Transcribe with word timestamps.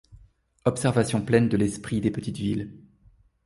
Observation 0.65 1.23
pleine 1.27 1.47
de 1.47 1.57
l’esprit 1.57 2.01
des 2.01 2.09
petites 2.09 2.37
villes. 2.37 2.75